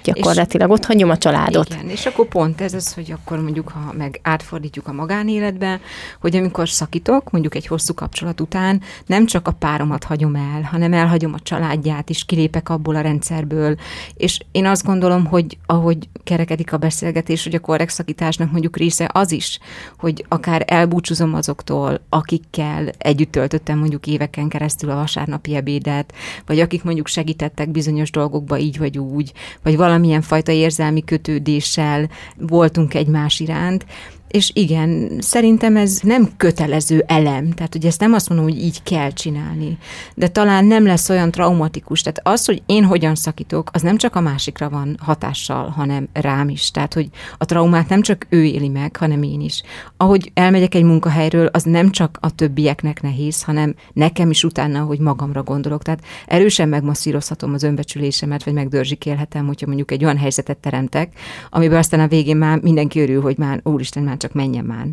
gyakorlatilag, 0.03 0.72
ott 0.72 0.86
hagyom 0.86 1.10
a 1.10 1.17
családot. 1.17 1.74
Igen, 1.74 1.89
és 1.89 2.06
akkor 2.06 2.27
pont 2.27 2.62
ez 2.62 2.74
az, 2.74 2.94
hogy 2.94 3.12
akkor 3.12 3.41
mondjuk, 3.41 3.70
ha 3.70 3.94
meg 3.98 4.20
átfordítjuk 4.24 4.88
a 4.88 4.91
magánéletbe, 4.91 5.79
hogy 6.22 6.36
amikor 6.36 6.70
szakítok, 6.70 7.32
mondjuk 7.32 7.56
egy 7.56 7.67
hosszú 7.67 7.94
kapcsolat 7.94 8.41
után, 8.41 8.82
nem 9.06 9.25
csak 9.25 9.48
a 9.48 9.51
páromat 9.51 10.03
hagyom 10.03 10.36
el, 10.36 10.62
hanem 10.62 10.94
elhagyom 10.94 11.34
a 11.34 11.39
családját 11.39 12.10
is, 12.10 12.25
kilépek 12.25 12.70
abból 12.70 12.96
a 12.96 13.01
rendszerből, 13.01 13.75
és 14.13 14.39
én 14.51 14.65
azt 14.65 14.86
gondolom, 14.86 15.25
hogy 15.25 15.58
ahogy 15.65 16.10
kerekedik 16.24 16.74
a 16.74 16.77
beszélgetés, 16.77 17.44
hogy 17.44 17.56
a 17.56 17.60
korrekt 17.60 17.91
szakításnak 17.91 18.51
mondjuk 18.51 18.77
része 18.77 19.10
az 19.13 19.32
is, 19.32 19.60
hogy 19.98 20.25
akár 20.27 20.63
elbúcsúzom 20.67 21.34
azoktól, 21.34 22.01
akikkel 22.10 22.89
együtt 22.98 23.32
töltöttem 23.32 23.77
mondjuk 23.77 24.08
éveken 24.08 24.48
keresztül 24.48 24.89
a 24.89 24.96
vasárnapi 24.96 25.56
ebédet, 25.56 26.13
vagy 26.46 26.60
akik 26.60 26.84
mondjuk 26.84 27.08
segítettek 27.08 27.70
bizonyos 27.70 28.12
dolgokba 28.12 28.58
így 28.58 28.77
vagy 28.77 28.98
úgy, 28.98 29.32
vagy 29.63 29.76
valamilyen 29.77 30.22
fajta 30.22 30.51
érzelmi 30.51 31.03
kötődéssel 31.03 32.10
voltunk 32.38 32.93
egymás 32.93 33.39
iránt, 33.39 33.86
és 34.27 34.51
igen, 34.53 35.12
szerintem 35.19 35.77
ez 35.77 36.00
nem 36.03 36.29
kötelező 36.38 37.03
elem, 37.07 37.51
tehát 37.51 37.74
hogy 37.74 37.86
ezt 37.86 38.00
nem 38.00 38.13
azt 38.13 38.29
mondom, 38.29 38.48
hogy 38.48 38.63
így 38.63 38.84
kell 38.84 39.12
csinálni, 39.12 39.77
de 40.15 40.27
talán 40.27 40.65
nem 40.65 40.86
lesz 40.86 41.10
olyan 41.10 41.31
traumatikus. 41.31 42.01
Tehát 42.01 42.19
az, 42.24 42.46
hogy 42.46 42.62
én 42.65 42.84
hogyan 42.84 43.15
szakítok, 43.15 43.69
az 43.74 43.81
nem 43.81 43.98
csak 43.98 44.15
a 44.15 44.22
másikra 44.22 44.69
van 44.69 44.98
hatással, 45.01 45.69
hanem 45.69 46.07
rám 46.13 46.50
is. 46.50 46.72
Tehát, 46.72 46.93
hogy 46.93 47.10
a 47.38 47.46
traumát 47.46 47.89
nem 47.89 48.01
csak 48.01 48.25
ő 48.29 48.43
éli 48.43 48.67
meg, 48.67 48.96
hanem 48.96 49.24
én 49.24 49.41
is. 49.41 49.63
Ahogy 49.98 50.31
elmegyek 50.34 50.75
egy 50.75 50.84
munkahelyről, 50.84 51.46
az 51.46 51.63
nem 51.63 51.91
csak 51.91 52.17
a 52.22 52.36
többieknek 52.36 53.01
nehéz, 53.01 53.43
hanem 53.43 53.75
nekem 53.93 54.29
is 54.29 54.43
utána, 54.43 54.84
hogy 54.84 55.00
magamra 55.00 55.43
gondolok. 55.43 55.84
Tehát 55.84 56.03
erősen 56.27 56.69
megmasszírozhatom 56.69 57.53
az 57.53 57.63
önbecsülésemet, 57.63 58.43
vagy 58.43 58.53
megdörzsikélhetem, 58.53 59.46
hogyha 59.46 59.65
mondjuk 59.67 59.91
egy 59.91 60.03
olyan 60.03 60.17
helyzetet 60.17 60.57
teremtek, 60.57 61.13
amiben 61.50 61.77
aztán 61.77 62.00
a 62.00 62.07
végén 62.07 62.38
már 62.38 62.60
mindenki 62.62 63.00
örül, 63.00 63.22
hogy 63.22 63.38
már 63.38 63.60
úristen, 63.63 64.03
már 64.03 64.17
csak 64.18 64.34
menjen 64.34 64.66
már. 64.66 64.86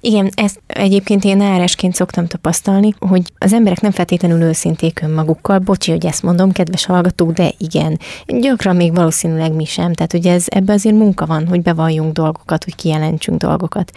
Igen, 0.00 0.30
ezt 0.34 0.60
egyébként 0.66 1.24
én 1.24 1.40
áresként 1.40 1.94
szoktam 1.94 2.26
tapasztalni, 2.26 2.94
hogy 2.98 3.22
az 3.38 3.52
emberek 3.52 3.80
nem 3.80 3.90
feltétlenül 3.90 4.42
őszinték 4.42 5.00
önmagukkal. 5.02 5.58
Bocsi, 5.58 5.90
hogy 5.90 6.06
ezt 6.06 6.22
mondom, 6.22 6.52
kedves 6.52 6.84
hallgatók, 6.84 7.32
de 7.32 7.52
igen. 7.58 7.98
Gyakran 8.26 8.76
még 8.76 8.94
valószínűleg 8.94 9.52
mi 9.52 9.64
sem. 9.64 9.92
Tehát, 9.92 10.12
hogy 10.12 10.26
ez, 10.26 10.44
ebbe 10.48 10.72
azért 10.72 10.96
munka 10.96 11.26
van, 11.26 11.48
hogy 11.48 11.62
bevalljunk 11.62 12.12
dolgokat, 12.12 12.64
hogy 12.64 12.74
kijelentsünk 12.74 13.38
dolgokat. 13.38 13.92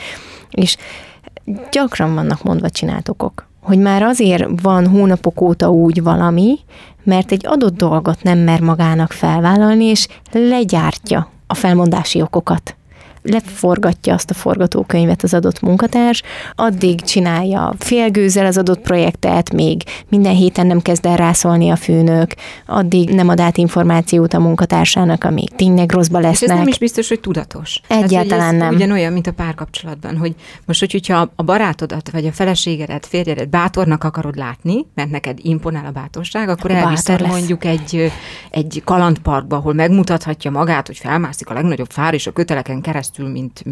És 0.51 0.77
gyakran 1.71 2.13
vannak 2.13 2.43
mondva 2.43 2.69
csináltokok 2.69 3.51
hogy 3.63 3.79
már 3.79 4.01
azért 4.03 4.61
van 4.61 4.87
hónapok 4.87 5.41
óta 5.41 5.69
úgy 5.69 6.03
valami, 6.03 6.59
mert 7.03 7.31
egy 7.31 7.45
adott 7.47 7.77
dolgot 7.77 8.23
nem 8.23 8.39
mer 8.39 8.59
magának 8.59 9.11
felvállalni, 9.11 9.83
és 9.83 10.07
legyártja 10.31 11.29
a 11.47 11.53
felmondási 11.53 12.21
okokat 12.21 12.75
leforgatja 13.23 14.13
azt 14.13 14.29
a 14.29 14.33
forgatókönyvet 14.33 15.23
az 15.23 15.33
adott 15.33 15.61
munkatárs, 15.61 16.21
addig 16.55 17.01
csinálja 17.01 17.73
félgőzzel 17.77 18.45
az 18.45 18.57
adott 18.57 18.79
projektet, 18.79 19.53
még 19.53 19.83
minden 20.09 20.35
héten 20.35 20.67
nem 20.67 20.81
kezd 20.81 21.05
el 21.05 21.15
rászólni 21.15 21.69
a 21.69 21.75
főnök, 21.75 22.33
addig 22.65 23.09
nem 23.09 23.27
ad 23.27 23.39
át 23.39 23.57
információt 23.57 24.33
a 24.33 24.39
munkatársának, 24.39 25.23
amíg 25.23 25.49
tényleg 25.55 25.91
rosszba 25.91 26.19
lesznek. 26.19 26.41
És 26.41 26.49
ez 26.49 26.57
nem 26.57 26.67
is 26.67 26.77
biztos, 26.77 27.07
hogy 27.07 27.19
tudatos. 27.19 27.81
Egyáltalán 27.87 28.49
hát, 28.49 28.57
nem. 28.57 28.75
Ugyanolyan, 28.75 29.13
mint 29.13 29.27
a 29.27 29.31
párkapcsolatban, 29.31 30.17
hogy 30.17 30.35
most, 30.65 30.79
hogy, 30.79 30.91
hogyha 30.91 31.31
a 31.35 31.43
barátodat, 31.43 32.11
vagy 32.11 32.25
a 32.25 32.31
feleségedet, 32.31 33.05
férjedet 33.05 33.49
bátornak 33.49 34.03
akarod 34.03 34.35
látni, 34.35 34.85
mert 34.95 35.09
neked 35.09 35.37
imponál 35.41 35.85
a 35.85 35.91
bátorság, 35.91 36.49
akkor 36.49 36.71
elviszed 36.71 37.27
mondjuk 37.27 37.65
egy, 37.65 38.11
egy 38.49 38.81
kalandparkba, 38.85 39.55
ahol 39.55 39.73
megmutathatja 39.73 40.51
magát, 40.51 40.87
hogy 40.87 40.97
felmászik 40.97 41.49
a 41.49 41.53
legnagyobb 41.53 41.91
fár, 41.91 42.13
és 42.13 42.27
a 42.27 42.31
köteleken 42.31 42.81
keresztül 42.81 43.12
keresztül, 43.13 43.27
mint 43.27 43.63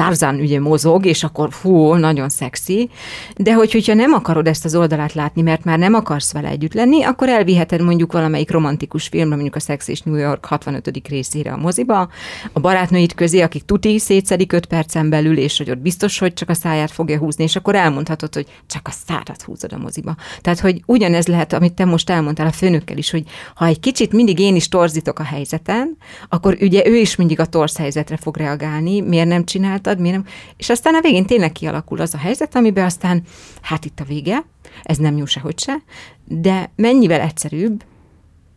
Tarzan 0.00 0.34
ugye 0.34 0.60
mozog, 0.60 1.06
és 1.06 1.24
akkor 1.24 1.48
fú, 1.52 1.94
nagyon 1.94 2.28
szexi, 2.28 2.90
de 3.36 3.54
hogy, 3.54 3.72
hogyha 3.72 3.94
nem 3.94 4.12
akarod 4.12 4.46
ezt 4.46 4.64
az 4.64 4.74
oldalát 4.74 5.12
látni, 5.12 5.42
mert 5.42 5.64
már 5.64 5.78
nem 5.78 5.94
akarsz 5.94 6.32
vele 6.32 6.48
együtt 6.48 6.74
lenni, 6.74 7.02
akkor 7.02 7.28
elviheted 7.28 7.82
mondjuk 7.82 8.12
valamelyik 8.12 8.50
romantikus 8.50 9.08
filmre, 9.08 9.34
mondjuk 9.34 9.56
a 9.56 9.60
Sex 9.60 9.88
és 9.88 10.00
New 10.00 10.14
York 10.14 10.44
65. 10.44 11.08
részére 11.08 11.52
a 11.52 11.56
moziba, 11.56 12.08
a 12.52 12.60
barátnőid 12.60 13.14
közé, 13.14 13.40
akik 13.40 13.64
tuti 13.64 13.98
szétszedik 13.98 14.52
5 14.52 14.66
percen 14.66 15.10
belül, 15.10 15.38
és 15.38 15.58
hogy 15.58 15.70
ott 15.70 15.78
biztos, 15.78 16.18
hogy 16.18 16.32
csak 16.32 16.48
a 16.48 16.54
száját 16.54 16.90
fogja 16.90 17.18
húzni, 17.18 17.44
és 17.44 17.56
akkor 17.56 17.74
elmondhatod, 17.74 18.34
hogy 18.34 18.46
csak 18.66 18.88
a 18.88 18.94
szádat 19.06 19.42
húzod 19.42 19.72
a 19.72 19.78
moziba. 19.78 20.16
Tehát, 20.40 20.60
hogy 20.60 20.82
ugyanez 20.86 21.26
lehet, 21.26 21.52
amit 21.52 21.72
te 21.72 21.84
most 21.84 22.10
elmondtál 22.10 22.46
a 22.46 22.52
főnökkel 22.52 22.96
is, 22.96 23.10
hogy 23.10 23.24
ha 23.54 23.66
egy 23.66 23.80
kicsit 23.80 24.12
mindig 24.12 24.38
én 24.38 24.56
is 24.56 24.68
torzítok 24.68 25.18
a 25.18 25.24
helyzeten, 25.24 25.96
akkor 26.28 26.56
ugye 26.60 26.86
ő 26.86 26.96
is 26.96 27.16
mindig 27.16 27.40
a 27.40 27.46
torz 27.46 27.76
helyzetre 27.76 28.16
fog 28.16 28.36
reagálni, 28.36 29.00
miért 29.00 29.28
nem 29.28 29.44
csinálta, 29.44 29.88
csináltad, 29.90 29.98
miért 30.00 30.16
nem? 30.16 30.26
És 30.56 30.70
aztán 30.70 30.94
a 30.94 31.00
végén 31.00 31.26
tényleg 31.26 31.52
kialakul 31.52 32.00
az 32.00 32.14
a 32.14 32.18
helyzet, 32.18 32.54
amiben 32.54 32.84
aztán, 32.84 33.22
hát 33.60 33.84
itt 33.84 34.00
a 34.00 34.04
vége, 34.04 34.44
ez 34.82 34.96
nem 34.96 35.16
jó 35.16 35.24
sehogy 35.24 35.58
se, 35.58 35.82
de 36.24 36.70
mennyivel 36.76 37.20
egyszerűbb, 37.20 37.84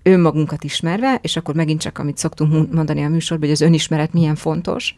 önmagunkat 0.03 0.63
ismerve, 0.63 1.19
és 1.21 1.35
akkor 1.35 1.55
megint 1.55 1.81
csak, 1.81 1.97
amit 1.97 2.17
szoktunk 2.17 2.71
mondani 2.73 3.03
a 3.03 3.09
műsorban, 3.09 3.47
hogy 3.47 3.55
az 3.55 3.67
önismeret 3.67 4.13
milyen 4.13 4.35
fontos, 4.35 4.97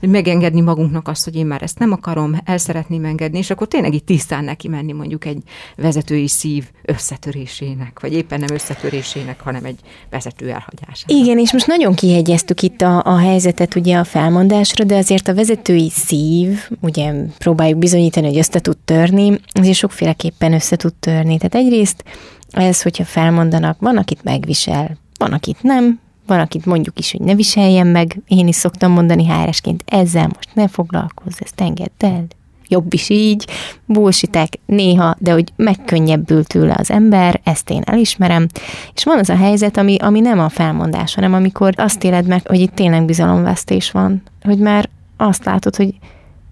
hogy 0.00 0.08
megengedni 0.08 0.60
magunknak 0.60 1.08
azt, 1.08 1.24
hogy 1.24 1.36
én 1.36 1.46
már 1.46 1.62
ezt 1.62 1.78
nem 1.78 1.92
akarom, 1.92 2.36
el 2.44 2.58
szeretném 2.58 3.04
engedni, 3.04 3.38
és 3.38 3.50
akkor 3.50 3.68
tényleg 3.68 3.94
itt 3.94 4.06
tisztán 4.06 4.44
neki 4.44 4.68
menni 4.68 4.92
mondjuk 4.92 5.24
egy 5.24 5.42
vezetői 5.76 6.28
szív 6.28 6.64
összetörésének, 6.82 8.00
vagy 8.00 8.12
éppen 8.12 8.40
nem 8.40 8.54
összetörésének, 8.54 9.40
hanem 9.40 9.64
egy 9.64 9.78
vezető 10.10 10.50
elhagyásának. 10.50 11.24
Igen, 11.24 11.38
és 11.38 11.52
most 11.52 11.66
nagyon 11.66 11.94
kihegyeztük 11.94 12.62
itt 12.62 12.80
a, 12.82 13.02
a 13.04 13.16
helyzetet 13.16 13.74
ugye 13.74 13.96
a 13.96 14.04
felmondásra, 14.04 14.84
de 14.84 14.96
azért 14.96 15.28
a 15.28 15.34
vezetői 15.34 15.90
szív, 15.90 16.68
ugye 16.80 17.12
próbáljuk 17.38 17.78
bizonyítani, 17.78 18.26
hogy 18.26 18.38
össze 18.38 18.60
tud 18.60 18.76
törni, 18.76 19.40
azért 19.52 19.76
sokféleképpen 19.76 20.52
össze 20.52 20.76
tud 20.76 20.94
törni. 20.94 21.36
Tehát 21.36 21.66
egyrészt 21.66 22.04
ez, 22.50 22.82
hogyha 22.82 23.04
felmondanak, 23.04 23.80
van, 23.80 23.96
akit 23.96 24.22
megvisel, 24.22 24.98
van, 25.18 25.32
akit 25.32 25.62
nem, 25.62 26.00
van, 26.26 26.40
akit 26.40 26.66
mondjuk 26.66 26.98
is, 26.98 27.12
hogy 27.12 27.20
ne 27.20 27.34
viseljen 27.34 27.86
meg, 27.86 28.20
én 28.28 28.48
is 28.48 28.56
szoktam 28.56 28.92
mondani 28.92 29.26
háresként, 29.26 29.82
ezzel 29.86 30.26
most 30.26 30.48
ne 30.54 30.68
foglalkozz, 30.68 31.36
ezt 31.40 31.60
engedd 31.60 31.90
el, 31.98 32.26
jobb 32.68 32.92
is 32.92 33.08
így, 33.08 33.46
bullshitek 33.84 34.58
néha, 34.66 35.16
de 35.18 35.32
hogy 35.32 35.52
megkönnyebbül 35.56 36.44
tőle 36.44 36.74
az 36.78 36.90
ember, 36.90 37.40
ezt 37.44 37.70
én 37.70 37.82
elismerem, 37.84 38.46
és 38.94 39.04
van 39.04 39.18
az 39.18 39.28
a 39.28 39.36
helyzet, 39.36 39.76
ami, 39.76 39.96
ami 39.96 40.20
nem 40.20 40.38
a 40.38 40.48
felmondás, 40.48 41.14
hanem 41.14 41.34
amikor 41.34 41.72
azt 41.76 42.04
éled 42.04 42.26
meg, 42.26 42.46
hogy 42.48 42.60
itt 42.60 42.74
tényleg 42.74 43.04
bizalomvesztés 43.04 43.90
van, 43.90 44.22
hogy 44.42 44.58
már 44.58 44.88
azt 45.16 45.44
látod, 45.44 45.76
hogy 45.76 45.94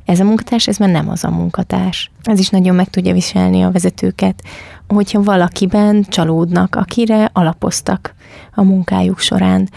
ez 0.04 0.20
a 0.20 0.25
munkatárs, 0.25 0.66
ez 0.66 0.76
már 0.76 0.88
nem 0.88 1.08
az 1.08 1.25
a 1.25 1.30
munkatárs. 1.30 2.11
Ez 2.23 2.38
is 2.38 2.49
nagyon 2.49 2.75
meg 2.75 2.90
tudja 2.90 3.12
viselni 3.12 3.62
a 3.62 3.70
vezetőket, 3.70 4.42
hogyha 4.88 5.23
valakiben 5.23 6.02
csalódnak, 6.02 6.75
akire 6.75 7.30
alapoztak 7.32 8.14
a 8.54 8.62
munkájuk 8.62 9.18
során 9.18 9.68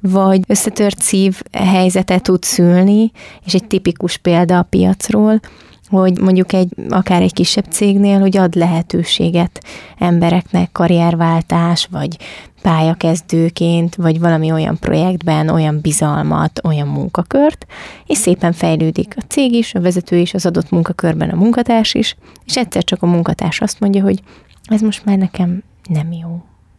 vagy 0.00 0.40
összetört 0.46 1.00
szív 1.00 1.40
helyzetet 1.52 2.22
tud 2.22 2.42
szülni, 2.42 3.10
és 3.44 3.54
egy 3.54 3.66
tipikus 3.66 4.16
példa 4.16 4.58
a 4.58 4.62
piacról, 4.62 5.40
hogy 5.88 6.18
mondjuk 6.20 6.52
egy, 6.52 6.68
akár 6.88 7.22
egy 7.22 7.32
kisebb 7.32 7.64
cégnél, 7.70 8.20
hogy 8.20 8.36
ad 8.36 8.54
lehetőséget 8.54 9.64
embereknek 9.98 10.72
karrierváltás, 10.72 11.88
vagy 11.90 12.16
pályakezdőként, 12.62 13.94
vagy 13.94 14.20
valami 14.20 14.52
olyan 14.52 14.78
projektben, 14.78 15.48
olyan 15.48 15.80
bizalmat, 15.80 16.60
olyan 16.64 16.88
munkakört, 16.88 17.66
és 18.06 18.18
szépen 18.18 18.52
fejlődik 18.52 19.14
a 19.16 19.24
cég 19.28 19.52
is, 19.52 19.74
a 19.74 19.80
vezető 19.80 20.16
is, 20.16 20.34
az 20.34 20.46
adott 20.46 20.70
munkakörben 20.70 21.30
a 21.30 21.36
munkatárs 21.36 21.94
is, 21.94 22.16
és 22.44 22.56
egyszer 22.56 22.84
csak 22.84 23.02
a 23.02 23.06
munkatárs 23.06 23.60
azt 23.60 23.80
mondja, 23.80 24.02
hogy 24.02 24.20
ez 24.64 24.80
most 24.80 25.04
már 25.04 25.18
nekem 25.18 25.62
nem 25.88 26.12
jó. 26.12 26.28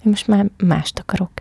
Én 0.04 0.10
most 0.10 0.28
már 0.28 0.46
mást 0.64 1.00
akarok. 1.00 1.32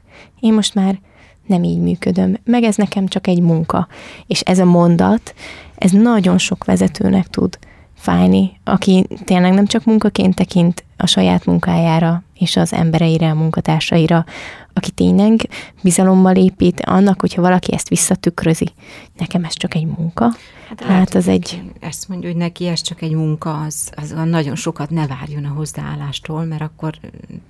Én 0.40 0.54
most 0.54 0.74
már 0.74 0.98
nem 1.46 1.62
így 1.62 1.80
működöm, 1.80 2.36
meg 2.44 2.62
ez 2.62 2.76
nekem 2.76 3.06
csak 3.06 3.26
egy 3.26 3.40
munka. 3.40 3.88
És 4.26 4.40
ez 4.40 4.58
a 4.58 4.64
mondat, 4.64 5.34
ez 5.78 5.90
nagyon 5.90 6.38
sok 6.38 6.64
vezetőnek 6.64 7.26
tud 7.26 7.58
fájni, 7.94 8.50
aki 8.64 9.06
tényleg 9.24 9.52
nem 9.52 9.66
csak 9.66 9.84
munkaként 9.84 10.34
tekint 10.34 10.84
a 10.98 11.06
saját 11.06 11.44
munkájára, 11.44 12.22
és 12.34 12.56
az 12.56 12.72
embereire, 12.72 13.30
a 13.30 13.34
munkatársaira, 13.34 14.24
aki 14.72 14.90
tényleg 14.90 15.48
bizalommal 15.82 16.36
épít, 16.36 16.80
annak, 16.80 17.20
hogyha 17.20 17.42
valaki 17.42 17.72
ezt 17.72 17.88
visszatükrözi, 17.88 18.68
nekem 19.16 19.44
ez 19.44 19.56
csak 19.56 19.74
egy 19.74 19.86
munka, 19.86 20.30
Hát, 20.68 20.82
hát 20.82 21.14
az 21.14 21.28
egy... 21.28 21.62
Ezt 21.80 22.08
mondja, 22.08 22.28
hogy 22.28 22.38
neki 22.38 22.66
ez 22.66 22.80
csak 22.80 23.02
egy 23.02 23.12
munka, 23.12 23.60
az, 23.60 23.90
az 23.96 24.14
nagyon 24.24 24.54
sokat 24.54 24.90
ne 24.90 25.06
várjon 25.06 25.44
a 25.44 25.48
hozzáállástól, 25.48 26.44
mert 26.44 26.62
akkor 26.62 26.94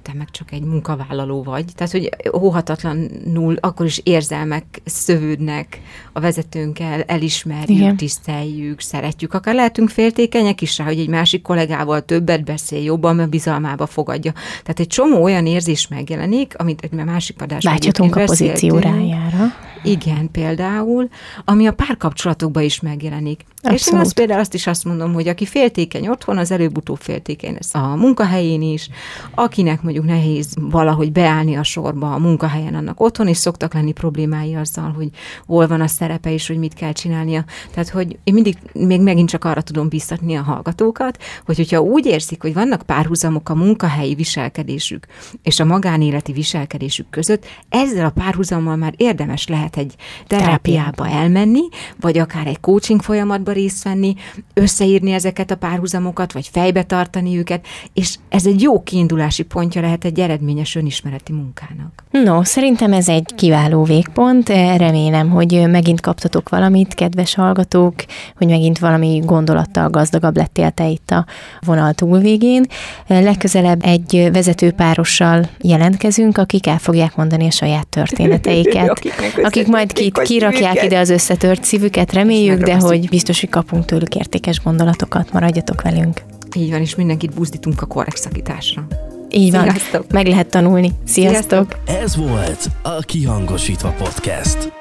te 0.02 0.12
meg 0.14 0.31
csak 0.31 0.52
egy 0.52 0.62
munkavállaló 0.62 1.43
vagy. 1.43 1.64
Tehát, 1.75 1.93
hogy 1.93 2.11
óhatatlanul 2.35 3.57
akkor 3.61 3.87
is 3.87 4.00
érzelmek 4.05 4.64
szövődnek 4.85 5.81
a 6.12 6.21
vezetőnkkel, 6.21 7.02
elismerjük, 7.02 7.78
Igen. 7.78 7.97
tiszteljük, 7.97 8.81
szeretjük. 8.81 9.35
Akár 9.35 9.55
lehetünk 9.55 9.88
féltékenyek 9.88 10.61
is 10.61 10.78
rá, 10.78 10.85
hogy 10.85 10.99
egy 10.99 11.09
másik 11.09 11.43
kollégával 11.43 12.05
többet 12.05 12.45
beszél, 12.45 12.83
jobban, 12.83 13.17
mert 13.17 13.31
bizalmába 13.38 13.87
fogadja. 13.87 14.33
Tehát 14.33 14.80
egy 14.80 14.87
csomó 14.87 15.23
olyan 15.23 15.47
érzés 15.47 15.88
megjelenik, 15.88 16.54
amit 16.57 16.80
egy 16.80 16.92
másik 16.92 17.42
adásban 17.42 17.73
Láthatunk 17.73 18.16
a 18.16 18.25
pozíció 18.25 18.78
rájára. 18.78 19.54
Igen, 19.83 20.30
például, 20.30 21.09
ami 21.45 21.66
a 21.66 21.73
párkapcsolatokban 21.73 22.62
is 22.62 22.80
megjelenik. 22.80 23.45
Abszolút. 23.62 23.81
És 23.81 23.87
én 23.93 23.99
azt 23.99 24.15
például 24.15 24.41
azt 24.41 24.55
is 24.55 24.67
azt 24.67 24.85
mondom, 24.85 25.12
hogy 25.12 25.29
aki 25.29 25.47
féltékeny 25.47 26.09
otthon, 26.09 26.38
az 26.38 26.50
előbb-utóbb 26.50 26.99
féltékeny 26.99 27.53
lesz 27.53 27.75
a 27.75 27.97
munkahelyén 27.97 28.62
is, 28.62 28.88
akinek 29.35 29.83
mondjuk 29.83 30.05
nehéz 30.05 30.55
valahogy 30.61 31.12
beállni 31.12 31.57
a 31.57 31.62
sorba 31.62 32.15
a 32.15 32.19
munkahelyen, 32.19 32.75
annak 32.75 33.00
otthon 33.00 33.29
is 33.29 33.37
szoktak 33.37 33.75
lenni 33.75 33.93
problémái 33.93 34.55
azzal, 34.55 34.93
hogy 34.93 35.09
hol 35.47 35.67
van 35.67 35.81
a 35.81 35.87
szerepe 35.87 36.33
és 36.33 36.47
hogy 36.47 36.59
mit 36.59 36.75
kell 36.75 36.93
csinálnia. 36.93 37.45
Tehát, 37.71 37.88
hogy 37.88 38.19
én 38.25 38.35
mindig 38.35 38.57
még 38.73 39.00
megint 39.00 39.29
csak 39.29 39.45
arra 39.45 39.62
tudom 39.62 39.88
biztatni 39.88 40.35
a 40.35 40.43
hallgatókat, 40.43 41.19
hogy 41.47 41.57
hogyha 41.57 41.81
úgy 41.81 42.07
érzik, 42.07 42.43
hogy 42.43 42.55
vannak 42.55 42.83
párhuzamok 42.83 43.49
a 43.49 43.55
munkahelyi 43.55 44.15
viselkedésük 44.15 45.07
és 45.43 45.61
a 45.61 45.65
magánéleti 45.65 46.33
viselkedésük 46.33 47.11
között, 47.11 47.47
ezzel 47.69 48.07
a 48.07 48.11
párhuzammal 48.11 48.77
már 48.77 48.95
érdemes 48.97 49.47
lehet 49.47 49.77
egy 49.77 49.95
terápiába 50.27 51.09
elmenni, 51.09 51.62
vagy 52.00 52.19
akár 52.19 52.47
egy 52.47 52.61
coaching 52.61 53.03
folyamatba 53.03 53.48
folyamatba 53.49 53.52
részt 53.52 53.85
venni, 53.85 54.14
összeírni 54.55 55.12
ezeket 55.12 55.50
a 55.50 55.57
párhuzamokat, 55.57 56.33
vagy 56.33 56.49
fejbe 56.52 56.83
tartani 56.83 57.38
őket, 57.38 57.67
és 57.95 58.17
ez 58.28 58.47
egy 58.47 58.62
jó 58.62 58.83
kiindulási 58.83 59.43
pontja 59.43 59.81
lehet 59.81 60.05
egy 60.05 60.21
eredményes 60.21 60.75
önismereti 60.75 61.33
munkának. 61.33 62.05
No, 62.11 62.45
szerintem 62.45 62.93
ez 62.93 63.09
egy 63.09 63.33
kiváló 63.35 63.83
végpont. 63.83 64.49
Remélem, 64.76 65.31
hogy 65.31 65.69
megint 65.71 66.00
kaptatok 66.00 66.49
valamit, 66.49 66.95
kedves 66.95 67.35
hallgatók, 67.35 67.95
hogy 68.37 68.47
megint 68.47 68.78
valami 68.78 69.23
gondolattal 69.25 69.90
gazdagabb 69.90 70.37
lettél 70.37 70.71
te 70.71 70.88
itt 70.88 71.11
a 71.11 71.26
vonal 71.61 71.93
túlvégén. 71.93 72.64
Legközelebb 73.07 73.85
egy 73.85 74.28
vezetőpárossal 74.33 75.49
jelentkezünk, 75.61 76.38
akik 76.38 76.67
el 76.67 76.78
fogják 76.78 77.17
mondani 77.17 77.47
a 77.47 77.50
saját 77.50 77.87
történeteiket, 77.87 79.00
akik 79.49 79.67
majd 79.67 79.93
kit, 79.93 80.19
kirakják 80.19 80.85
ide 80.85 80.99
az 80.99 81.11
összetört 81.11 81.64
szívüket, 81.64 82.12
reméljük, 82.12 82.62
de 82.62 82.75
hogy 82.75 83.09
biztos 83.09 83.38
biztos, 83.40 83.61
hogy 83.61 83.64
kapunk 83.64 83.85
tőlük 83.85 84.14
értékes 84.14 84.61
gondolatokat, 84.61 85.33
maradjatok 85.33 85.83
velünk. 85.83 86.23
Így 86.57 86.71
van, 86.71 86.80
és 86.80 86.95
mindenkit 86.95 87.35
buzdítunk 87.35 87.83
a 87.83 87.87
korrekt 87.87 88.16
szakításra. 88.16 88.87
Így 89.30 89.50
van, 89.50 89.62
Sziasztok. 89.62 90.12
meg 90.12 90.26
lehet 90.26 90.50
tanulni. 90.50 90.92
Sziasztok! 91.04 91.76
Sziasztok! 91.85 92.02
Ez 92.04 92.16
volt 92.16 92.68
a 92.83 92.99
Kihangosítva 93.00 93.90
Podcast. 93.90 94.73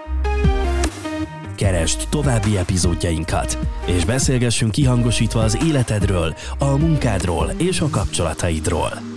Keresd 1.55 2.07
további 2.09 2.57
epizódjainkat, 2.57 3.57
és 3.85 4.05
beszélgessünk 4.05 4.71
kihangosítva 4.71 5.39
az 5.39 5.57
életedről, 5.65 6.35
a 6.59 6.77
munkádról 6.77 7.51
és 7.57 7.79
a 7.81 7.89
kapcsolataidról. 7.89 9.16